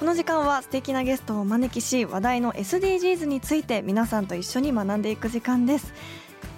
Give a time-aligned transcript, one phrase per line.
[0.00, 5.92] この時間は素敵なゲストをお招きし話題の SDGs について皆さんと一緒に学んでいく時間です。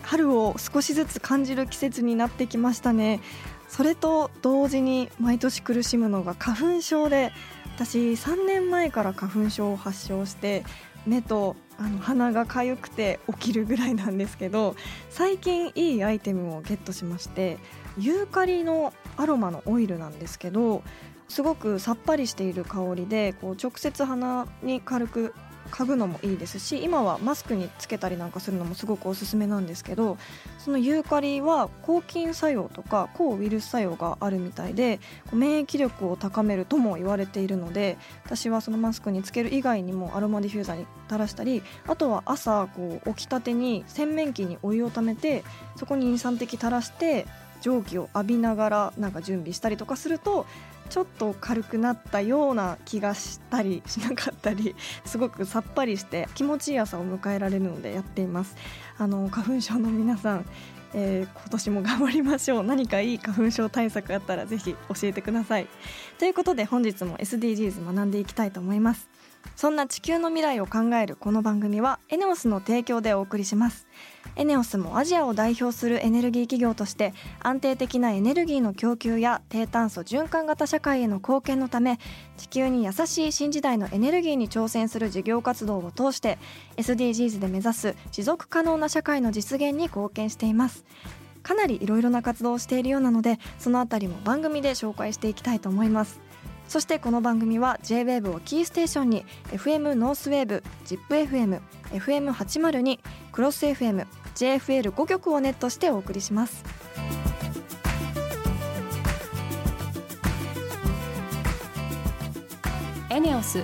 [0.02, 3.20] 春を少しずつ感じる季節になってきましたね。
[3.66, 7.32] それと同時に毎年苦しむのが花粉症で
[7.74, 10.62] 私3年前から花粉症を発症して
[11.04, 14.76] 目とあの鼻が痒くて起きるぐらいなんですけど
[15.10, 17.58] 最近いいアイテムをゲットしまして
[17.98, 20.84] ユーカリのアロマのオイルなんですけど
[21.32, 25.34] すごくさっぱりしている香りでこう直接鼻に軽く
[25.70, 30.18] 嗅ぐのもいいですし今はマスクにつけたりなんかするのもすごくおすすめなんですけど
[30.58, 35.00] そのユーカリは抗菌作用とか抗ウイルス作用があるみたいで
[35.32, 45.44] 免疫力を高めるとも言われているので私はそのマスクにつける以外にもアロマディフューザーに垂らしたりあとは朝こう起きたてに洗面器にお湯をためて
[45.76, 47.26] そこに23滴垂らして
[47.62, 50.44] 蒸気を浴びながらなんか準備したりとかすると
[50.92, 54.76] ちょっと軽くなったような気がしたりしなかったり
[55.06, 58.54] すごくさっぱりして気持ちいい朝を迎えられるのでやっています。
[58.98, 60.44] あの花粉症の皆さん、
[60.92, 62.64] えー今年も頑張りましょう。
[62.64, 65.66] 何かいい花粉症対策あったらぜひ教えてください。
[66.18, 69.08] ということで本日も SDGs 学んでいきたいと思います。
[69.56, 73.86] そんな地球の未来を考えるこの番組はエネオスの提供でお送りします。
[74.36, 81.98] エネオスもアジアを代表するエネルギー企業として安定的なエネルギーの供給や低炭素循環型社会への貢献のため
[82.38, 86.38] 地球に優しい新時代のエネルギーに挑戦する事業活動を通して
[86.76, 90.84] SDGs で目指す持続可能な社会の実現に貢献しています。
[91.42, 96.20] かなりいろいろな活動をしているようなのでそのあたりも番組で紹介していきたいと思います。
[96.72, 101.60] そしてこの番組は JWAVE をキーステーションに FM ノースウェーブ ZIPFM、
[101.90, 102.98] FM802、
[103.30, 106.64] クロス FM、JFL5 曲をネットしてお送りします。
[113.10, 113.58] エネオス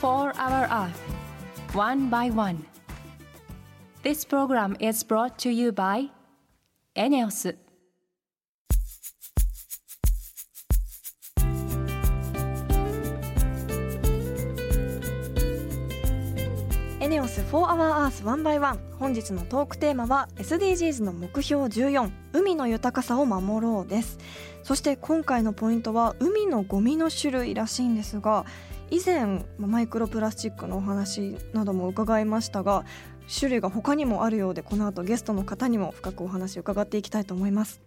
[0.00, 2.64] 4 Hour Earth One by One
[4.02, 6.08] This program is brought to you by
[6.94, 7.58] エネオス
[17.52, 24.18] 4 Hour Earth 1 by 1本日のトークテーマは SDGs の目標14海の豊かさを守ろうです。
[24.64, 28.46] そして今回のポイントは海のゴミの種類らしいんですが
[28.90, 32.84] 以前マイクロプラスチックのお話なども伺いましたが
[33.32, 37.80] 種類が他にもあるようでこの後ゲストの方にも深くお話を伺っていきたいと思います。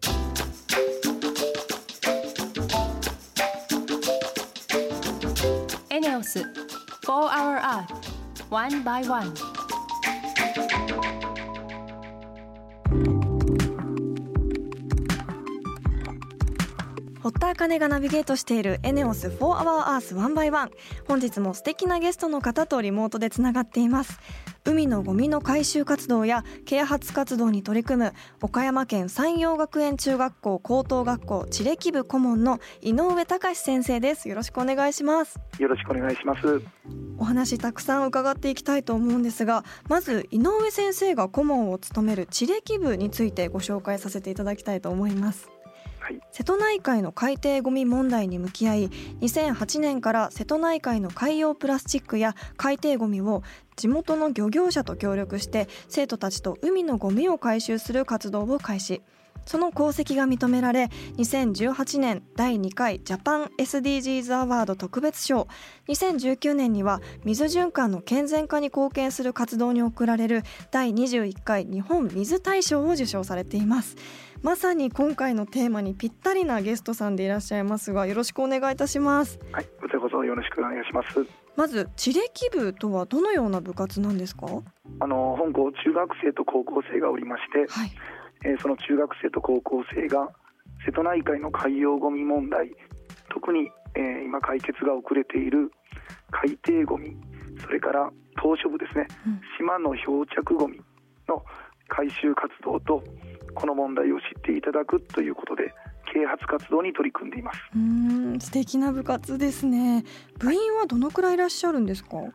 [5.89, 6.45] エネオス4
[7.03, 8.08] Hour Earth
[8.51, 9.31] One by One.
[17.21, 20.71] 堀田茜がナビゲートしているエネオス4 Hour Earth 1 by 1
[21.07, 24.19] 本日も素敵なゲストの方とリモートでつながっています。
[24.65, 34.29] 海のゴミの回収活動や啓発活動に取り組む岡山県山陽学園中学校高等学校地歴部顧問の井上隆先生です。
[34.29, 35.39] よろしくお願いします。
[35.59, 36.61] よろしくお願いします。
[37.17, 45.49] お話たくさん伺っていきたいと思うんですがまず井上先生が顧問を務める地歴部についてご紹介させていただきたいと思います
[46.31, 48.89] 瀬戸内海の海底ごみ問題に向き合い
[49.21, 53.43] 2008年から瀬戸内海の海洋プラスチックや海底ごみを
[53.75, 59.01] 地元の漁業者と協力して生徒たちと海のごみを回収する活動を開始。
[59.49, 65.47] その功績が認められ2018年第2回ジャパン SDGs アワード特別賞。
[65.87, 73.95] 2019年には水循環の健全化に貢献する活動に贈られる第21回日本水大賞を受賞されています。
[74.43, 79.39] まさに今回のテーマにぴったりなゲストさんでいらっしゃいますがよろしくお願いいたします。
[79.51, 81.25] はい、こちらこそよろしくお願いします。
[81.55, 84.45] まず地歴部とはどのような部活なんですか
[84.99, 87.91] あの本校中学生と高校生がおりまして、はい
[88.45, 90.29] えーその中学生と高校生が
[90.85, 92.71] 瀬戸内海の海洋ゴミ問題、
[93.29, 95.71] 特に、えー今解決が遅れている
[96.31, 97.17] 海底ゴミ、
[97.61, 98.09] それから
[98.41, 99.41] 島しょ部ですね、うん。
[99.57, 100.79] 島の漂着ゴミ
[101.27, 101.43] の
[101.87, 103.03] 回収活動と
[103.55, 105.73] この問題を知っていただくということで
[106.13, 107.59] 啓発活動に取り組んでいます。
[107.75, 110.05] うん素敵な部活ですね。
[110.37, 112.09] 部員はどのくらいいらっしゃるんですか？
[112.17, 112.33] えーと、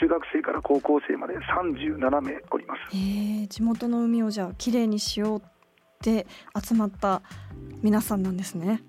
[0.00, 5.42] 中学生から高校生まで37名おります、えー、地元の海をじゃあきれいにしようっ
[6.00, 6.26] て
[6.62, 7.22] 集まった
[7.82, 8.82] 皆さんなんですね。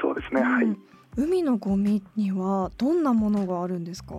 [0.00, 0.76] そうですね、うん、はい
[1.16, 4.16] 海のゴミにはどんなものがあるんですか？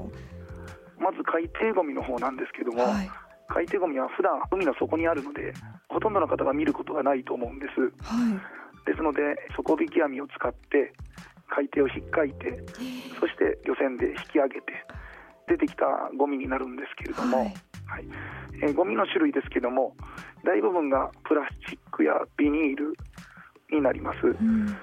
[0.99, 3.09] まず海底ゴミの方なんですけども、はい、
[3.47, 5.53] 海底ゴミは普段海の底にあるので
[5.89, 8.17] ほとんどの方が見ることがないと思うんです、は
[8.85, 9.21] い、ですので
[9.55, 10.93] 底引き網を使って
[11.49, 12.65] 海底を引っかいて
[13.19, 14.73] そして漁船で引き上げて
[15.47, 15.85] 出てきた
[16.17, 17.47] ゴミになるんですけれども、はい、
[17.85, 18.05] はい、
[18.63, 19.95] えー、ゴミの種類ですけども
[20.43, 22.95] 大部分がプラスチックやビニール
[23.71, 24.77] になります、うん、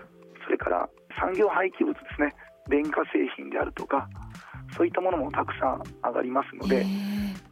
[0.44, 0.88] それから
[1.20, 2.34] 産業廃棄物ですね。
[2.68, 4.08] 電化製品であるとか
[4.76, 6.84] そういったものもたくさん上がりますので、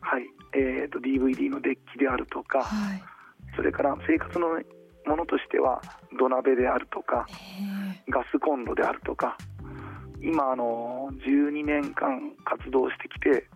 [0.01, 0.25] はい。
[0.55, 3.03] えーと、DVD のデッキであるとか、はい、
[3.57, 4.49] それから生活の
[5.07, 5.81] ものとしては
[6.19, 7.27] 土鍋であるとか
[8.09, 9.37] ガスコンロであるとか
[10.23, 13.49] 今あの12年間活動してきて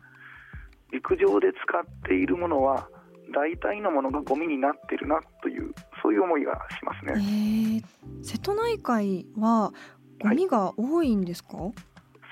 [0.93, 2.89] 陸上で使っているものは
[3.35, 7.83] 大体のものがゴミになってるなというそういう思いがしますね。
[8.23, 9.73] 瀬戸内海は
[10.21, 11.73] ゴミが多いんですか、はい、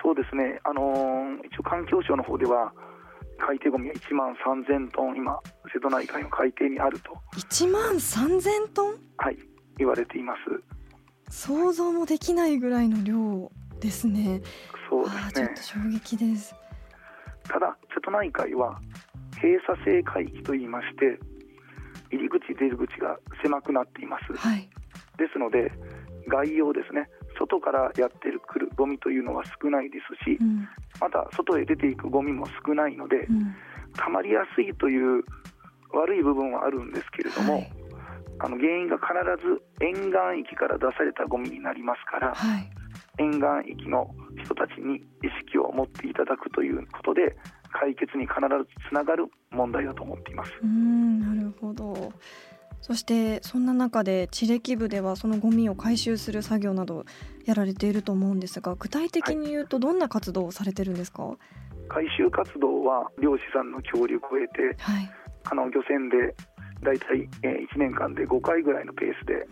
[0.03, 2.73] そうですね、あのー、一応環境省の方では
[3.39, 5.39] 海底ゴミは1万3000トン今
[5.73, 7.17] 瀬戸内海の海底にあると。
[7.37, 8.95] 1万3000トン？
[9.19, 9.39] はい。
[9.77, 10.63] 言われています。
[11.31, 14.41] 想像もできないぐらいの量ですね。
[14.89, 15.33] そうですね。
[15.33, 16.55] ちょっと衝撃です。
[17.45, 18.81] ただ瀬戸内海は
[19.43, 21.19] 閉鎖性海域といいまして
[22.11, 24.69] 入り口出口が狭くなっています、はい、
[25.19, 25.71] ですので
[26.27, 27.09] 外洋ですね。
[27.39, 30.69] 外からやってくるゴミというのは少ないですし、うん、
[31.01, 33.55] また外へ出ていくゴミも少ないので、うん、
[33.97, 35.25] 溜まりやすいという
[35.93, 37.73] 悪い部分はあるんですけれども、はい、
[38.39, 39.13] あの原因が必
[39.45, 42.71] ず沿岸域から出されたゴミになりますから、はい、
[43.19, 45.03] 沿岸域の人たちに意
[45.47, 47.37] 識を持っていただくということで
[47.73, 50.53] 解決に必ずつながる問題だと思っています。
[50.63, 52.13] うんなるほど。
[52.81, 57.07] そしてそんな中で地歴部ではそのゴミを回収する作業など
[57.47, 61.37] やられていると思うんですが具体的に言うとどんな活動をされてるんですか、はい、
[61.89, 65.11] 回収活動は漁師さんの協力を得て、はい、
[65.45, 66.35] あの漁船で
[66.83, 69.47] だいたい1年間で5回ぐらいのペースで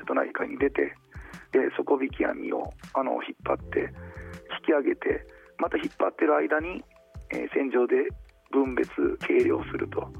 [0.00, 0.96] 瀬戸内海に出て、
[1.52, 3.92] で底引き網をあの引っ張って
[4.60, 5.26] 引き上げて
[5.58, 6.82] また引っ張ってる間に、
[7.30, 8.08] えー、船上で
[8.50, 8.88] 分別
[9.26, 10.12] 計量すると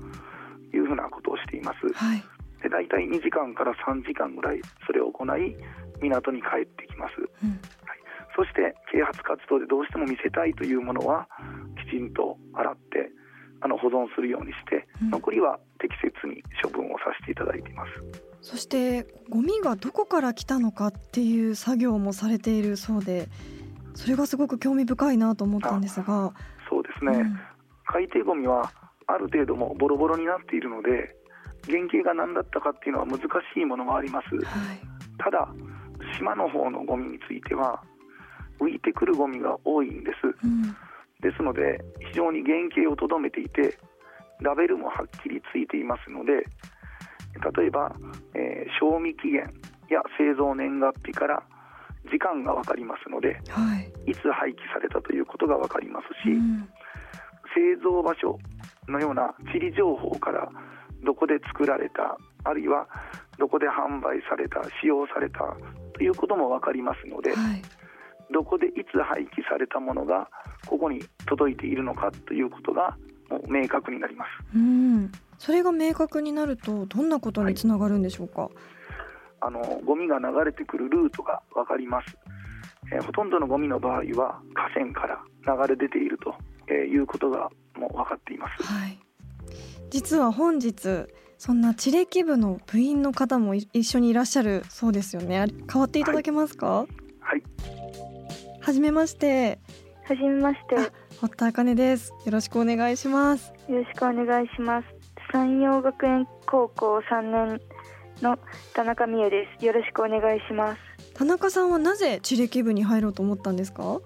[0.72, 1.92] いうふうなことをしています。
[1.92, 2.22] はい。
[2.62, 5.56] で大体2時間から3時間ぐらいそれを行い
[6.00, 7.58] 港に帰ってきます、うん、はい、
[8.36, 11.26] そして啓発活動でどうしても見せたいというものは
[11.86, 13.10] きちんと洗って
[13.60, 23.28] あの保存するようにして、うん、残りは適切に処分をさせていただいていますそしてゴミがどこから来たのかっていう作業もされているそうで
[23.94, 26.32] それがすごく興味深いなと思ったんですが。
[26.68, 27.38] そうですね、うん、
[27.84, 28.72] 海底ゴミは
[29.06, 31.14] ある程度もボロボロになっているので
[31.66, 34.80] 原型が何だったかっていうのは難しいものもあります、はい、
[35.18, 35.48] ただ
[36.16, 37.82] 島の方のゴミについては
[38.58, 40.62] 浮いてくるゴミが多いんです、うん、
[41.20, 41.78] ですので
[42.10, 43.78] 非常に原型をとどめていて
[44.40, 46.46] ラベルもはっきりついていますので
[47.40, 47.94] 例えば、
[48.34, 49.52] えー、賞味期限
[49.88, 51.42] や製造年月日から
[52.10, 53.76] 時間が分かりますので、は
[54.06, 56.68] い、いつ廃棄されたということが分かりますし、うん、
[57.54, 58.38] 製造場所
[58.88, 60.48] のような地理情報から
[61.04, 62.86] どこで作られたあるいは
[63.38, 65.56] どこで販売された使用された
[65.94, 67.62] ということも分かりますので、はい、
[68.32, 70.28] どこでいつ廃棄されたものが
[70.66, 72.96] ここに届いているのかということが
[73.30, 74.56] もう明確になります。
[74.56, 75.10] うん
[75.44, 78.52] それが明確になるとどんなことにつながるんでしょうか、はい、
[79.40, 82.16] あのゴミが流れてくるルートが分かります、
[82.92, 89.00] えー、ほとんどのゴミの場合は河川から流れ出ているということがもう分かっています、はい。
[89.90, 91.08] 実は本日
[91.38, 95.46] そんな地歴部の部員の方も一緒にいらっしゃるそうですよね。
[95.68, 96.66] 変わっていただけますか？
[96.68, 96.86] はい、
[97.20, 97.42] はい、
[98.60, 99.58] はじめまして。
[100.04, 100.76] はじめまして。
[101.20, 102.12] 堀田茜です。
[102.24, 103.52] よろしくお願いします。
[103.68, 105.01] よろしくお願いします
[105.32, 107.60] 山陽学園高校3年
[108.20, 108.38] の
[108.74, 109.64] 田中美恵です。
[109.64, 110.80] よろしくお願いします。
[111.14, 114.00] 田中さんはなぜ地歴部に入ろうと思ったんですか？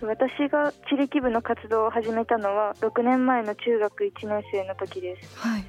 [0.00, 5.64] 私が地理部の活動を始めたのは6年前の中学1年生の時です、はい、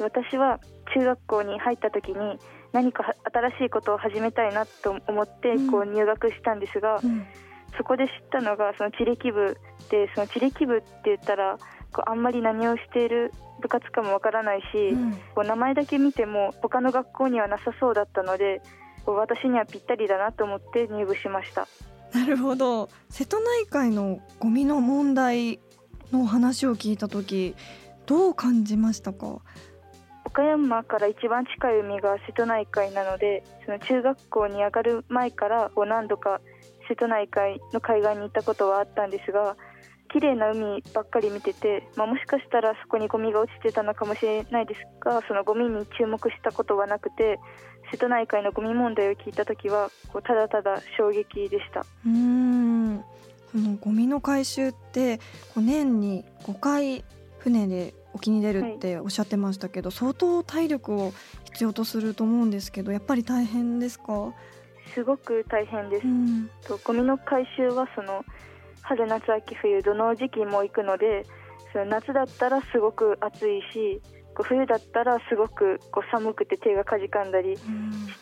[0.00, 0.60] 私は
[0.94, 2.38] 中学校に入った時に
[2.72, 7.26] 何か新しいことを始めたいなと思ってこう入学したんですが、うん、
[7.76, 9.56] そこで知ったのがその地理部
[9.90, 11.58] でその地理部って言ったら
[11.96, 18.60] こうあんまり何をしている部活かもわからないし、うん、こう名前だけ見ても他の学校にはなさそうだったので
[19.06, 21.66] 私にはぴったりだなと思って入部しました。
[22.12, 22.90] なるほど。
[23.08, 25.58] 瀬戸内海のゴミの問題
[26.12, 27.56] の話を聞いた時
[28.04, 29.40] どう感じましたか？
[30.26, 36.40] 岡山から一番近い海が瀬戸内海なのでその中学校に上がる前から何度か
[36.88, 39.56] 瀬戸内海の海岸に行ったことはあったんですが
[40.12, 47.38] 綺麗な海ばっかり見てて、まあ、もしかしたらそこにゴミが落ちてたのかもしれないですがそのゴミに注目したことはなくて
[47.90, 51.84] 瀬戸内海のゴミ問題を聞いた時はこうただただ衝撃でした。
[52.04, 52.98] うん。
[53.52, 55.20] このゴミの回収って
[55.56, 57.04] 年に5回
[57.38, 61.12] 船で沖に出るっておっしゃってましたけど、はい、相当体力を
[61.44, 64.32] 必要とすると思うんですけどやっぱり大変ですか？
[64.94, 68.24] すごく大変です、うん、とゴミの回収はその
[68.88, 71.24] 春夏秋冬どの時期も行くので
[71.72, 74.00] その夏だったらすごく暑いし
[74.42, 77.62] 冬だったらすごくこう寒くて手がかじかんだりし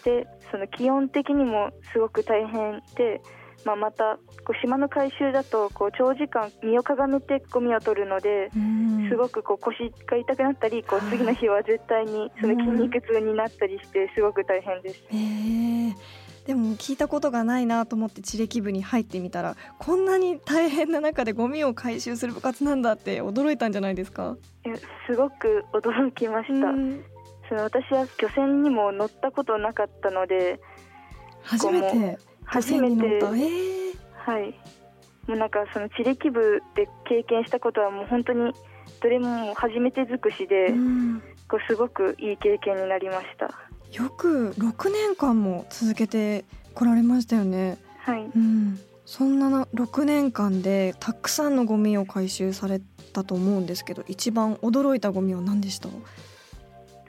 [0.04, 3.20] て、その気温的にもすごく大変で、
[3.64, 8.50] まあ、またこう島の回収だとこう長時間身をかがめてゴミを取るので
[9.08, 15.02] すごくこう腰が痛くなったりこう次の日は絶対にその筋肉痛になったりしてすごく大変です。
[16.46, 24.36] でも聞いたことがないなと思って地歴部に入ってみたらこんなに大変な中でゴミを回収する部活なんだって驚いたんじゃないですか？
[25.06, 26.54] すごく驚きました、
[27.48, 30.60] その私は漁船にも乗ったことなかったので
[31.42, 32.18] 初めて？
[32.44, 34.54] 初めて、えー、はい。
[35.26, 38.52] もうなんかその地歴部で経験したことはもう本当に
[39.02, 40.74] どれも初めて尽くしで、
[41.48, 43.46] こうすごくいい経験になりました
[43.94, 47.78] よく6年間も続けてこられましたよね。
[47.98, 52.80] はい、うん、そんな6年間でたくさんのゴミを回収され
[53.12, 55.88] たと思うんですけど一番驚いたゴミは何でした？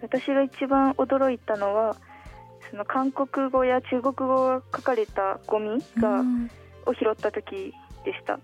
[0.02, 1.96] 私が一番驚いたのは
[2.70, 6.22] その韓国語や中国語が書かれたゴミが、
[6.86, 7.74] を拾った時
[8.04, 8.40] でした。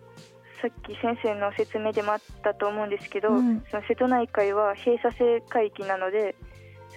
[0.62, 6.36] さっき先生の説明でもあったと思うんですけど、うん、その瀬戸内海は閉鎖性海域なので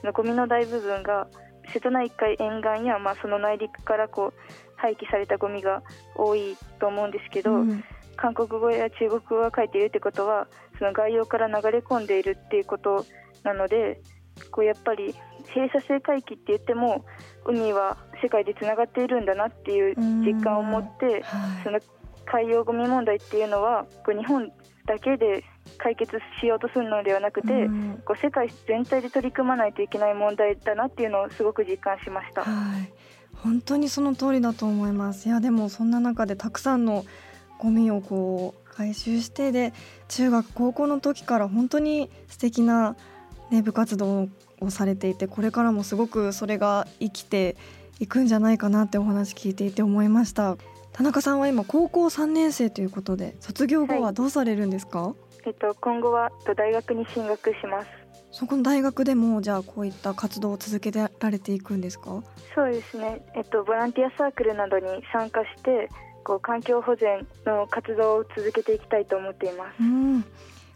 [0.01, 1.27] そのゴミの大部分が
[1.73, 4.41] 瀬戸内海沿岸や、まあ、その内陸からこう
[4.77, 5.83] 廃棄されたゴミが
[6.15, 7.85] 多いと思うんですけど、うん、
[8.17, 10.47] 韓国語や中国語が書いているってことは
[10.79, 13.07] その概要から流れ込んでいるっていうこと
[13.43, 14.01] なので
[14.51, 15.15] こうやっぱり
[15.55, 17.05] 閉鎖性海域って言っても
[17.45, 21.23] 海は世界でつながっているんだなっていう実感を持って、はい、
[21.65, 21.79] その
[22.27, 24.51] 海洋ゴミ問題っていうのはこう日本
[24.87, 25.45] だけで
[25.79, 32.43] 解決しようとするのではなくて、うん、こう世界全体で取り組まないといけない問題だなっていうのをすごく実感しました。
[32.43, 32.93] はい、
[33.37, 35.29] 本当にその通りだと思います。
[35.29, 37.05] いやでもそんな中でたくさんの
[37.59, 39.73] ゴミをこう回収してで
[40.09, 42.97] 中学高校の時から本当に素敵な
[43.51, 44.29] ね部活動
[44.61, 47.57] をされていてこれからもすごくそれが生きて
[48.01, 50.57] いくんじゃないかなってお話聞いていて思いました。
[50.93, 57.89] 田中さんは今高校3年生ということで卒業後はどうされるんですか、はいえっと、今後は大学に進学します。
[58.31, 62.23] そこの大学でもじゃあこういった活動を続けられていくんですか？
[62.55, 65.89] そうですね、えっと、ボランティアサークルなどに参加して
[66.25, 69.77] こう環境保全の活動を続けていきたいと思っています。
[69.81, 70.25] うん。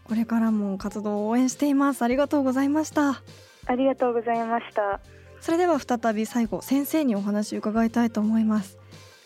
[0.05, 2.01] これからも活動を応援しています。
[2.01, 3.21] ありがとうございました。
[3.65, 5.01] ありがとうございました。
[5.41, 8.77] それでは再び最後先生にお話を伺いたいと思います。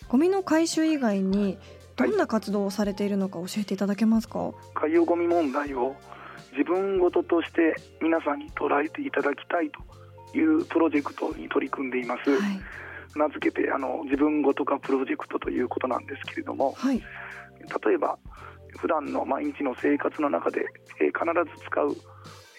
[0.07, 1.57] ゴミの回収以外に
[1.95, 5.95] どんな活動をされているのか教えていただけますか、海洋ゴミ問題を
[6.51, 12.59] 自分事として皆さんに捉えていただきたいというプロジェクトに取り組んでいます、はい、
[13.15, 18.17] 名付けてあの自分ごと化プロジェクトということなんですけれども、はい、例えば
[18.77, 20.65] 普段の毎日の生活の中で、
[20.99, 21.95] えー、必ず使う、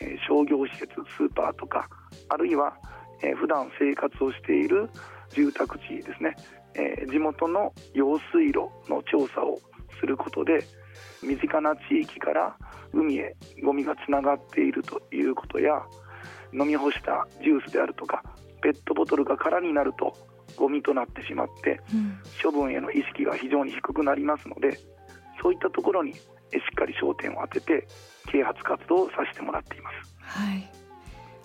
[0.00, 1.88] えー、商業施設スーパーとか
[2.29, 2.76] あるいは、
[3.23, 4.88] えー、普段生活をしている
[5.31, 6.37] 住宅地ですね
[6.75, 9.59] えー、地元の用水路の調査を
[10.00, 10.64] することで
[11.23, 12.57] 身近な地域から
[12.93, 15.83] 海へゴミがつながっているということや
[16.52, 18.23] 飲み干したジュースであるとか
[18.62, 20.16] ペットボトルが空になると
[20.57, 24.78] ゴミとなってしまって、うん、処分への意識が非常に低くなりますので
[25.43, 27.87] そういったところにしっかり焦点を当てて
[28.31, 30.14] 啓発活動をさせてもらっています。
[30.21, 30.84] はい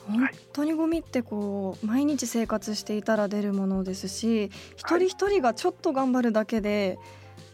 [0.10, 6.98] 本当にゴミってこう毎日生活していたら出るものですし一人一人がちょっと頑張るだけで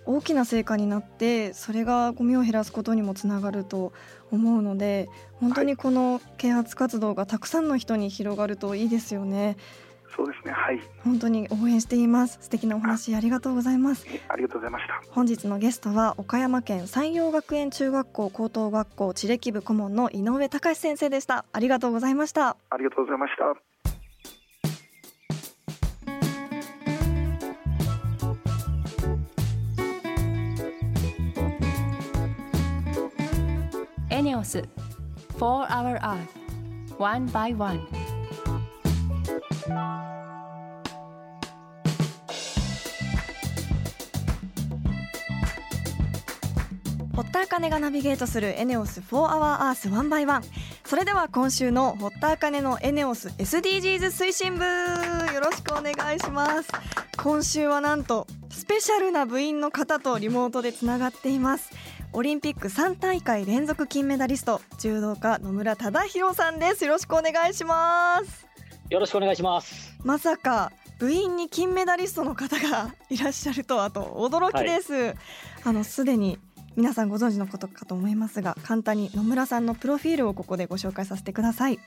[0.05, 3.91] 大きな成果になってそれがゴミを減らすことにもつながると
[4.31, 5.09] 思うので
[5.39, 9.57] 本当にこの啓発活動がたくさんの人に広がるといいですよね。
[10.15, 10.53] そうですね。
[10.53, 10.79] はい。
[11.03, 12.37] 本当に応援しています。
[12.41, 14.05] 素敵なお話ありがとうございます。
[14.29, 15.01] ありがとうございました。
[15.11, 21.45] 本日のゲストは岡山県山陽学園中学校高等学校地歴部顧問の井上隆先生でした。
[21.51, 22.55] ありがとうございました。
[22.69, 23.75] ありがとうございました。
[34.09, 34.63] エネオス
[35.37, 36.45] 4 Hour Earth
[36.97, 38.04] One by One.
[39.67, 39.73] 堀
[47.31, 50.43] 田茜がナビゲートするエネオス4 Hour Earth One by One
[50.85, 54.65] それでは今週の堀田茜のエネオス SDGs 推進部
[55.33, 56.69] よろしくお願いします。
[57.17, 61.71] 今週はなんとスペシャルな部員の方とリモートでつながっています。
[62.13, 66.85] オリンピック3大会連続金メダリスト柔道家野村忠宏さんです。
[66.85, 68.54] よろしくお願いします。
[68.89, 69.95] よろしくお願いします。
[70.03, 75.15] まさか部員に金メダリストの方がいらっしゃるとはと驚きです、はい、
[75.65, 76.37] あのすでに
[76.75, 81.79] 皆さんご存知のことかと思いますが簡単に野村さんのプロフィールをここでご紹介させてください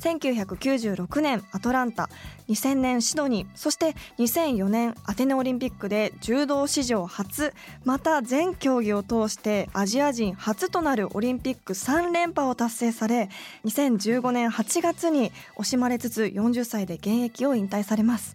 [0.00, 2.08] 1996年アトランタ。
[2.48, 3.48] 2000年シドニー。
[3.54, 7.52] そして2004年アテネオリンピックで柔道史上初。
[7.84, 13.30] また全競技を通してアジア人初となるオリンピック3連覇を達成され
[13.64, 18.34] 2015年8月に惜しまれつつ40歳で現役を引退されます。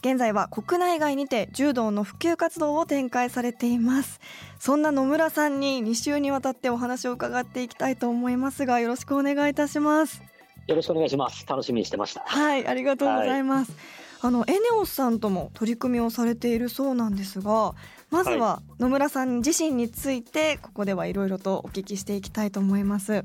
[0.00, 4.18] 現在は国内外にて柔道の普及活動を展開されています。
[4.58, 10.22] そんな野村さんに2週にわたってお話を伺っていきたいと思いますがよろしくお願いいたします。
[10.66, 11.44] よろしくお願いします。
[11.48, 12.22] 楽しみにしてました。
[12.26, 13.80] はいありがとうございます、はい、
[14.22, 17.74] あのエネオスさんとも取り組みをされているそうなんですが
[18.10, 23.24] まずは野村さん自身についてここではいろいろとお聞きしていきたいと思います。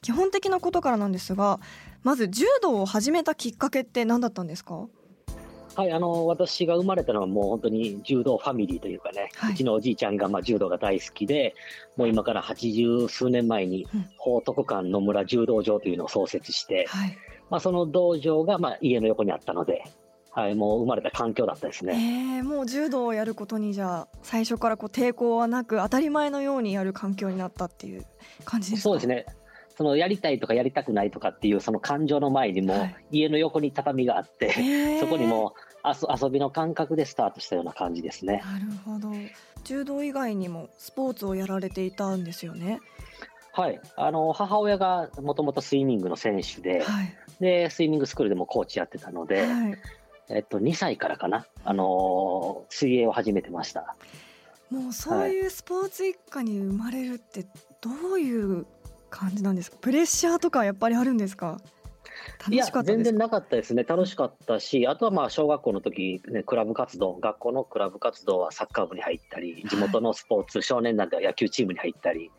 [0.00, 1.58] 基本的なことからなんですが
[2.04, 4.86] まず柔道を始めたきっかけって何だったんですか？
[5.78, 11.54] はい、あの、私が生まれたのはもう本当に柔道ファミリーというかね、はい、うちのおじいちゃんがまあ柔道が大好きで、
[11.96, 17.16] もう今から八十数年前に、報徳館野村柔道場というのを創設して、はい、
[17.48, 19.84] まあその道場がまあ家の横にあったので、
[20.32, 22.38] はい、もう生まれた環境だったですね。
[22.38, 28.04] えー、もう柔道をやることにじゃあ最初からこう抵抗はなく当たり前のようにやる環境になったっていう
[28.44, 28.82] 感じですか？
[28.82, 29.26] そうですね。
[29.76, 34.50] そのやりたいとかやりたくないとかっていうその感情の前にも、家の横に畳があって、
[34.98, 38.42] そこにも遊びの感覚でスタートしたような感じですね。
[38.44, 39.10] なるほど。
[39.64, 42.80] 柔道以外にもスポーツをやられていたんですよね。
[43.52, 49.78] はい、あの母親がもともとスイミングの選手ではい、でスイミングスクールでもコーチやってたので、はい、
[50.28, 53.96] えっと、2歳からかな、あの水泳を始めてました。
[54.70, 57.46] もうそういうスポーツ一家に生まれるって
[57.80, 58.66] どういう
[59.10, 59.78] 感じなんですか？
[59.80, 61.60] プレッシャーとかやっぱりあるんですか？
[62.50, 63.82] いや全然なかったですね。
[63.82, 72.30] 楽しかったしあとはまあ小学校の時、ね、クラブ活動学校のクラブ活動はサッカー部に入ったり地元のスポーツ、はい、少年団では野球チームに入ったり。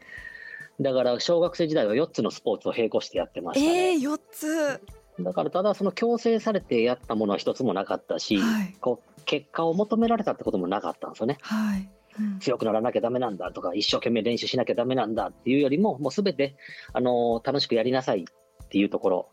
[0.79, 3.93] だから小学生時代は4つのスポーツを並行してやってましたね。
[3.93, 4.81] えー、4つ。
[5.19, 11.37] だからただその強制されてやったものは一つもなかったし、はい、こう結果を求められたってこともなかったんですよね。
[11.41, 11.89] はい。
[12.19, 16.55] うん、強くならなきゃだめなんだとか一生懸命練習しなきゃだめなんだっていうよりももうすべて
[16.93, 18.25] あの楽しくやりなさい
[18.63, 19.29] っていうところ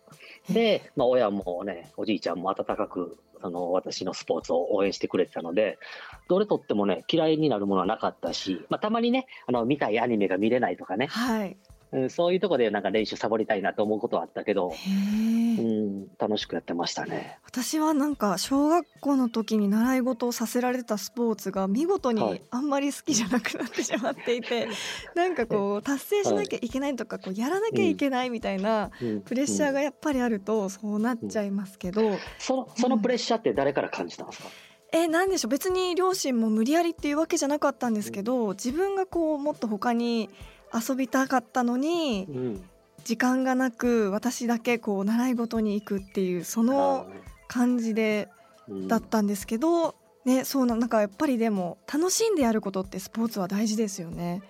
[0.51, 5.79] で、 まあ、親もね、おじいちゃんも温かく、その私のスポーツを応援してくれてたので、
[6.29, 11.57] どれとってもね、嫌いになるものはなかったし、まあ、たまにね、あの見たいアニメが見れないとかね、はい、
[11.93, 14.73] うん、そういうところでなんか練習サボりたいなと思うことはあったけど、
[15.59, 17.39] うん、楽しくやってましたね。
[17.45, 24.75] 私はなんか小学校の時に習い事をさせられたスポーツが見事にあんまり好きじゃなくなってしまっていて、はい、
[25.15, 28.91] なんかこう達成しなきゃいけないとか、こうやらなきゃいけないみたいな
[29.25, 34.49] プレッシャーがやっぱりあるとそうなっちゃいますけど、うんうん、そのそのプレッシャーって誰から感じたんですか、
[34.93, 35.51] えなんでしょう。
[35.51, 40.31] 別に両親も無理やりっていうわけじゃなかったんですけど自分がこうもっと他に
[40.73, 42.65] 遊びたかったのに、うん、
[43.05, 47.07] 時間がなく私だけこう習い事に行くっていうその
[47.49, 48.29] 感じで、
[48.89, 54.43] だったんですけど、ね、そうななんかやっぱりでも楽しんでやることってスポーツは大事ですよね。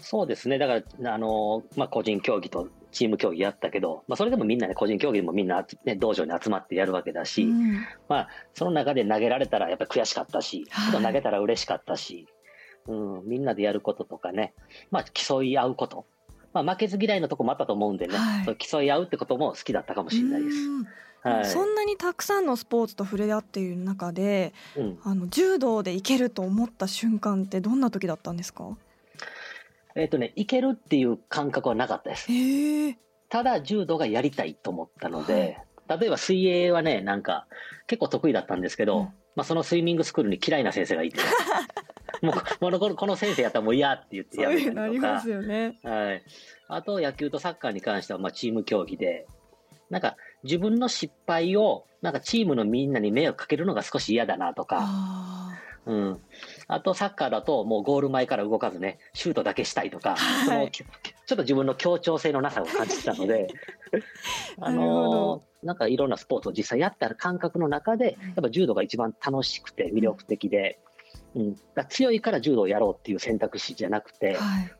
[0.00, 0.58] そうですね。
[0.58, 12.26] だからあの、まあ、個人競技とチーム競技やったけど、まあ、それでもみんなね個人競技でもみんな、ね、道場に集まってやるわけだし、うん、まあ、その中で投げられたらやっぱり悔しかったし、はい、投げたら嬉しかったし、
[12.88, 14.54] うん、みんなでやることとかね、
[14.90, 16.06] まあ、競い合うこと。
[16.52, 20.56] まあ、負けず嫌いのとこもあったと思うんでね、はい、そう競い合うってことも好きだったかもしれないです。
[21.22, 28.76] はい、そんなにたくさんのスポーツと触れ合っている中で、うん、あの柔道でいけると思った瞬間ってどんな時だったんですか？
[29.94, 32.28] えっ、とね、いけるっていう感覚はなかったです。
[33.28, 37.46] ただ柔道がやりたいと思ったので、はい、例えば水泳はね、なんか
[37.86, 39.04] 結構得意だったんですけど、うん、
[39.36, 41.18] まあ、そのスイミングスクールに嫌いな先生がいて、
[42.22, 44.86] もうこのこの先生やったらもう嫌って言ってやめたりとか。
[44.88, 45.78] りますよね。
[45.82, 46.22] はい。
[46.68, 49.26] あと野球とサッカーに関してはまあチーム競技で、
[49.90, 54.86] なんか自分の失敗をなんかチームのみんなに迷惑かけるのが少し嫌だなとか。
[55.86, 56.20] うん、
[56.66, 63.48] あとサッカーだともうゴール前から動かずねシュートだけしたいとか、はい、そのちょっと自分の協調性のなさを感じてたので
[64.60, 70.78] あのなんかいろんなスポーツを実際やった感覚の中でやっぱ柔道が一番楽しくて魅力的で、
[71.34, 74.72] うん、だ強いから柔道をやろうっていう選択肢じゃなくて、はい、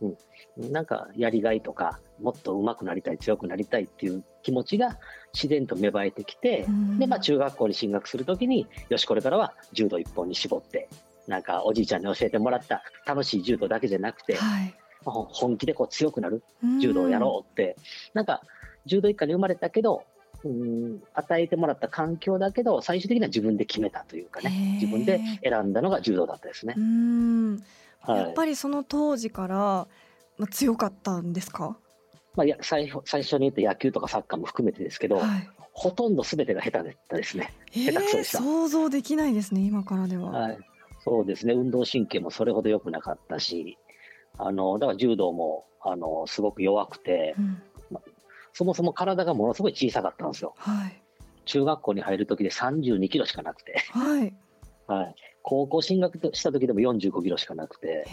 [0.57, 4.99] うん、なんかやりがいとかもっと上手くなりたい強くなりたいっていう気持ちが
[5.33, 6.67] 自然と芽生えてきて、
[6.99, 10.89] でまあ、中学校に進学するときによしこれからは柔道一本に絞って
[11.27, 16.43] なんかおじいちゃんに教えてもらった楽しい柔道だけじゃなくて、はい、本気でこう強くなる
[16.81, 17.77] 柔道をやろうって、
[18.15, 18.43] なんか
[18.87, 20.05] 柔道一家に生まれたけど、
[20.45, 26.75] うん、与えてもらった環境だけど、最終的には自分で決めたというかね、自分で選んだのが柔道だったですね。
[28.01, 29.89] はい、やっぱりその当時から、ま
[30.45, 31.77] あ、強かったんですか？
[32.37, 37.53] まあ、や最最初に言った野球とかサッカーも含めてですけど、はい、ほとんどすべてが下手だったですね。
[37.73, 38.39] 下手くそでした。
[38.39, 40.31] 想像できないですね、今からでは。
[40.31, 40.59] はい、
[41.01, 43.77] そうですね、運動神経もそれほど良くなかったし、
[44.39, 47.47] あのだから柔道もあのすごく弱くて、うん。
[47.47, 47.59] ま、
[48.53, 50.55] そもそも体がものすごい小さかったんですよ。
[50.59, 51.03] はい、
[51.45, 54.35] 中学校に入る時で32キロしかなくて、はい。
[54.87, 58.07] はい、高校進学した時でも45キロしかなくて、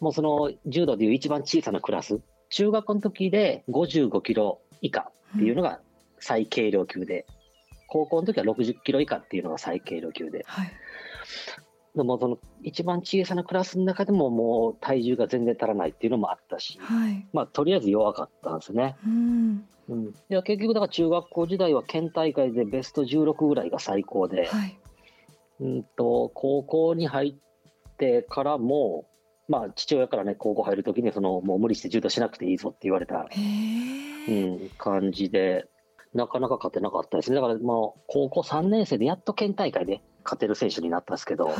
[0.00, 5.80] もうその柔道でいう一番小さなクラス、中学校の時で55キロ以下っていうのが
[6.18, 10.72] 最軽量級で、うん、高校の時は60キロ以下っていうのが最軽量級で、はい、
[11.94, 18.96] でもその一番小さなクラスの中でももう体重が全然足らないっていうのもあったし、はい、まあとりあえず弱かったんですね。
[19.06, 19.64] うん。
[19.86, 24.78] うん、いや結局だから中学校時代は県大会でベスト16ぐらいが最高で、はい、
[25.60, 29.06] うんと高校に入ってからも、
[29.46, 33.28] まあ、父親からね高校入るときにそのもう無理して柔道しなくていいぞって言われた、
[34.26, 35.66] うん、感じで
[36.14, 37.36] なかなか勝てなかったですね。
[37.36, 41.52] だからもう高校3年生でやっと県大会で勝てる選手になったんですけど、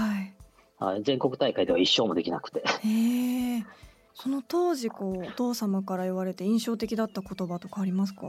[0.78, 2.62] はい、全国大会では一勝もできなくて。
[4.14, 8.28] その当時こうお父様から言われて印象的だった言葉とかありますか？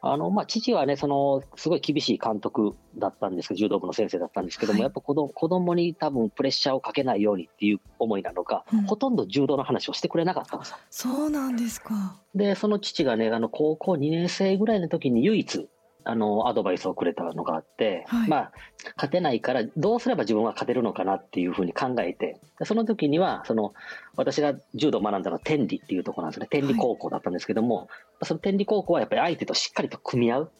[0.00, 10.76] あのまあ、父はねそのすごい厳しい監督だったんですけど柔道部の先生だったんですけども、はい、やっぱ子供子供に多分プレッシャーをかけないようにっていう思いなのか、うん、ほとんど柔道の話をしてくれなかったんですよ。
[10.90, 12.20] そうなんですか。
[12.34, 15.68] でその父がねあの高校2年生ぐらいの時に唯一
[16.10, 18.52] あのアドバイスをくれたのがあって、はい、まあ、
[18.96, 23.74] 勝てないからどうすれば自分は勝てるのかなっていうふうに考えてその時にはその
[24.16, 26.46] 私が柔道を学んだのは天理っていうところなんですね。
[26.50, 27.88] 天理高校だったんですけども、はい、
[28.24, 30.50] その天理高校はやっぱり相手としっかりと組み合う。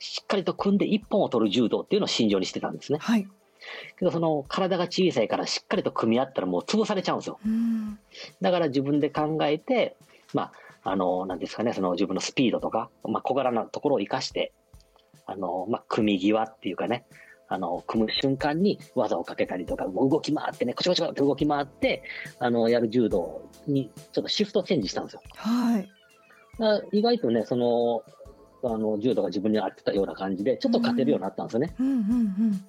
[0.00, 2.98] しっかりと組んで一本を取る柔道っていうのを信条にしてたんですね。
[3.00, 3.28] はい。
[3.98, 7.38] けどその体が小さいからしっかりと組み合ったらもう潰されちゃうんですよ。
[8.40, 9.96] だから自分で考えて、
[10.34, 10.50] ま
[10.82, 14.52] あ、あの、なんですかね、その自分のスピードとか、まあ、小柄なところを生かして、
[15.26, 17.06] あの、まあ、組み際っていうかね、
[17.48, 22.02] あの、組む瞬間に技をかけたりとか、動き回ってね、コチコチコって動き回って、
[22.38, 25.22] あの、やる柔道にちょっとシフトチェンジしたんですよ。
[25.36, 25.88] はい。
[26.92, 28.02] 意外とね、その、
[28.64, 31.74] あの、柔道が自分に合ってたような感じで、ちょっと勝てるようになったんですよね。
[31.78, 32.62] うんうんうん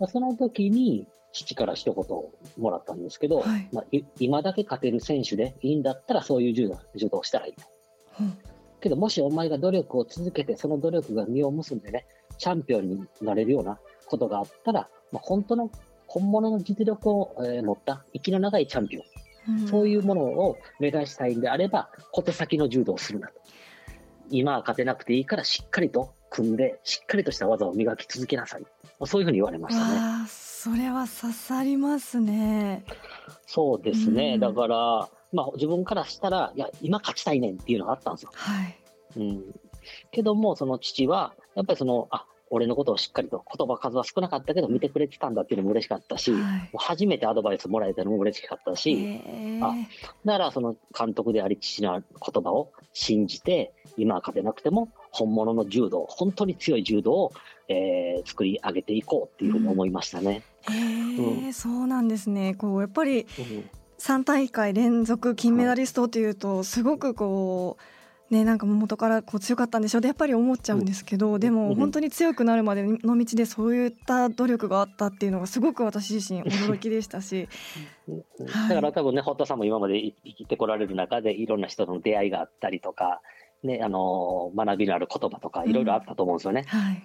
[0.00, 3.84] うん、その時に、父から一言もらったんですけど、はい、まあ、
[4.18, 7.62] 今だけ勝てる選手でいいんだったら、そういう柔道柔道をしたらいいと。
[8.20, 8.38] うん
[8.80, 12.06] けどもしお前が努力を続けて、その努力が実を結んでね、
[12.38, 15.70] チャンピオンになれるようなことがあったら、まあ、本当の
[16.06, 23.34] 本物の実力を、えー、持った息の長いチャンピオン、うん、そういうものを目指したいんであれば、小手先の柔道をするなと。
[24.30, 28.64] 今は勝てなくていいからしっかりと組んで、しっかりとした技を磨き続けなさい。
[29.04, 30.28] そういうふうに言われましたね。
[30.28, 32.84] それは刺さりますね。
[33.46, 34.34] そうですね。
[34.34, 38.30] うん、だから、まあ、自分からしたら、いや、今勝ちたいねんっていうのがあったんですよ。
[38.34, 38.78] はい。
[39.16, 39.54] うん。
[40.10, 49.20] けども、その父は、やっぱりその、あ、俺のことをしっかりと言葉数は少なかったけど見てくれてたんだっていうのも嬉しかったし、はい、初めてアドバイスもらえたのも嬉しかったし、
[49.62, 49.72] あ
[50.24, 57.32] だからその監督であり父の言葉を信じて今は勝てなくても本物の柔道本当に強い柔道を、
[57.68, 60.42] えー、作り上げていこうっていうふうに思いましたね。
[60.68, 67.76] うん、えそうなんですねこうやっぱり、うん3大会連続金メダリストというとすごくこ
[68.30, 77.48] うねなんか元からこう強かったんでしょうでやっぱり思っちゃうんですけどでも本当に強くなるまでの道でそういった努力があったっていうのがすごく私自身驚きでしたし、
[78.08, 83.20] はい、だから多分ね堀田さんも今まで生きてこられる中でいろんな人との出会いがあったりとか、
[83.62, 86.64] ね、あの学びのある言葉とかいろいろあったと思うんですよね。
[86.72, 87.02] うんはい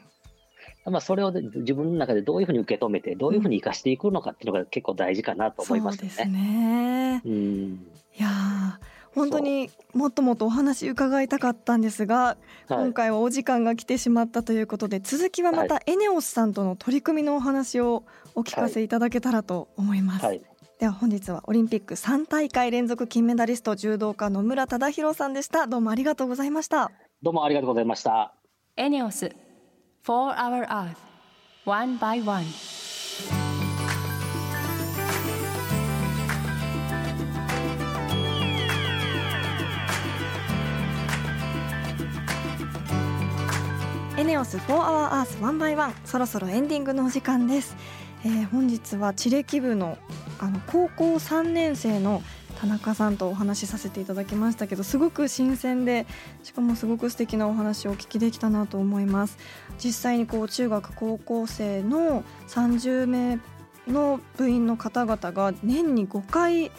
[0.85, 6.09] まあ、それを自分の中でどういうふうに受け止めて、どういうふうに生かしていくのかっていうのが結構大事かなと思いますね。
[6.09, 7.21] そうですね。
[7.25, 8.79] うん、いや
[9.13, 18.03] 本当にもっともっとお話伺いたかったんですが、今回はお時間が来てしまったということで、続きはまたエネオスさんとの取り組みのお話を
[18.35, 18.87] お聞かせい。
[18.87, 20.25] ただけたらと思います。
[20.25, 20.45] はい、で
[20.85, 25.65] では本日はオリンピック3大会連続金メダリスト柔道家野村忠宏さんでした。
[25.65, 26.91] どうもありがとうございました。
[27.23, 28.35] どうもありがとうございました。
[28.75, 29.31] エネオス
[30.05, 30.97] 4 Hour Earth
[31.65, 32.45] One by One.
[44.15, 45.91] エネオス4 Hour Earth One by One.
[46.05, 47.75] そろそろエンディングのお時間です。
[48.23, 49.97] えー、本日は地歴部の
[50.37, 52.21] あの高校3年生の
[52.65, 56.07] 田中さんとお話しさせていただきましたけどすごく新鮮で
[56.43, 59.37] しかもすごく素敵なお話をお聞きできたなと思います。
[59.77, 63.39] 実際にこう中学高校生の30名
[63.87, 66.71] の部員の方々が年に5回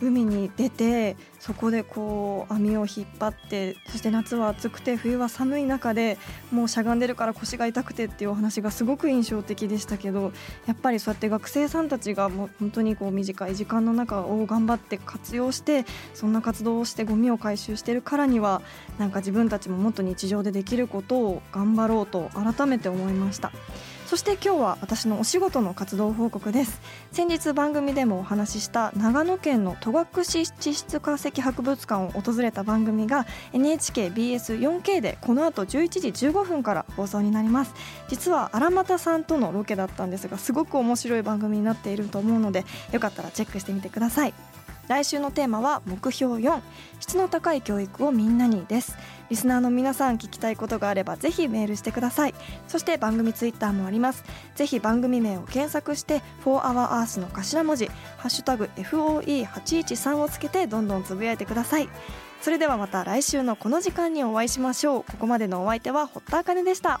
[0.00, 6.16] 海に出てそこでこう網を引っ張ってそして夏は暑くて冬は寒い中で
[6.50, 10.32] もうしゃがんでるから腰が痛くてっていうお話がすごく印象的でしたけど
[10.64, 18.62] やっぱりそうやって学生さんたちがもう本当にこう短い時間の中を頑張って活用してそんな活動をしてゴミを回収してるからには
[18.96, 23.52] なんか自分たちももっと日常でできることを頑張ろうと改めて思いました。
[24.06, 26.80] そして今日は私のお仕事の活動報告です。
[27.10, 37.74] 先日番組でもお話しした長野県の戸隠地質化石博物館を訪れた番組が NHKBS4K でこの後11時15分から放送になります。
[38.08, 44.34] 実は荒俣さんとのロケだったんですがすごく面白い番組になっていると思うのでよかったらチェックしてみてください。
[44.88, 46.60] 来週のテーマは目標4
[47.00, 48.96] 質の高い教育をみんなにです。
[49.30, 52.34] リスナーの皆さん聞きたいことがあればぜひメールしてください。
[52.68, 54.24] そして番組ツイッターもあります。
[54.54, 57.86] ぜひ番組名を検索して「4HourEarth」の頭文字
[58.18, 61.88] 「ハッシュタグ #FOE813」をつけてどんどんつぶやいてください。
[62.42, 65.04] それではまた来週のこの時間にお会いしましょう。
[65.04, 67.00] ここまでのお相手は堀田茜でした。